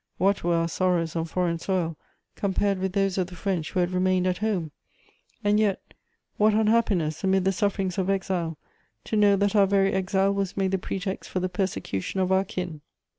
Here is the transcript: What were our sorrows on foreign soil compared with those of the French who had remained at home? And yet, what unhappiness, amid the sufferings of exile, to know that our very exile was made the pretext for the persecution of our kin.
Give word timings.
What 0.17 0.43
were 0.43 0.55
our 0.55 0.67
sorrows 0.67 1.15
on 1.15 1.25
foreign 1.25 1.59
soil 1.59 1.95
compared 2.35 2.79
with 2.79 2.93
those 2.93 3.19
of 3.19 3.27
the 3.27 3.35
French 3.35 3.69
who 3.69 3.81
had 3.81 3.91
remained 3.91 4.25
at 4.25 4.39
home? 4.39 4.71
And 5.43 5.59
yet, 5.59 5.93
what 6.37 6.55
unhappiness, 6.55 7.23
amid 7.23 7.45
the 7.45 7.51
sufferings 7.51 7.99
of 7.99 8.09
exile, 8.09 8.57
to 9.03 9.15
know 9.15 9.35
that 9.35 9.55
our 9.55 9.67
very 9.67 9.93
exile 9.93 10.33
was 10.33 10.57
made 10.57 10.71
the 10.71 10.79
pretext 10.79 11.29
for 11.29 11.39
the 11.39 11.49
persecution 11.49 12.19
of 12.19 12.31
our 12.31 12.45
kin. 12.45 12.81